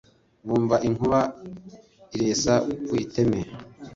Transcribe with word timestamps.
Bumva 0.47 0.75
inkuba 0.87 1.19
ziresa 2.11 2.53
ku 2.87 2.93
iteme! 3.03 3.39